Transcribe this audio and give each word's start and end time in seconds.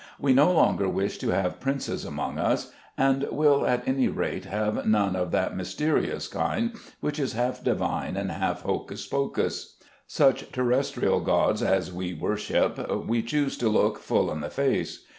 We 0.19 0.33
no 0.33 0.51
longer 0.51 0.89
wish 0.89 1.19
to 1.19 1.29
have 1.29 1.59
princes 1.59 2.03
among 2.05 2.39
us, 2.39 2.71
and 2.97 3.21
will 3.31 3.67
at 3.67 3.87
any 3.87 4.07
rate 4.07 4.45
have 4.45 4.87
none 4.87 5.15
of 5.15 5.29
that 5.29 5.55
mysterious 5.55 6.27
kind 6.27 6.71
which 7.01 7.19
is 7.19 7.33
half 7.33 7.63
divine 7.63 8.17
and 8.17 8.31
half 8.31 8.63
hocus 8.63 9.05
pocus. 9.05 9.75
Such 10.07 10.51
terrestrial 10.51 11.19
gods 11.19 11.61
as 11.61 11.93
we 11.93 12.15
worship 12.15 12.89
we 13.07 13.21
choose 13.21 13.55
to 13.59 13.69
look 13.69 13.99
full 13.99 14.31
in 14.31 14.39
the 14.39 14.49
face. 14.49 15.05